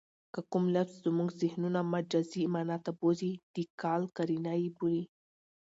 که 0.33 0.41
کوم 0.51 0.63
لفظ 0.75 0.95
زمونږ 1.05 1.29
ذهنونه 1.41 1.79
مجازي 1.93 2.43
مانا 2.53 2.77
ته 2.85 2.91
بوځي؛ 2.99 3.33
د 3.55 3.57
قال 3.81 4.01
قرینه 4.17 4.53
ئې 4.61 4.69
بولي. 4.77 5.03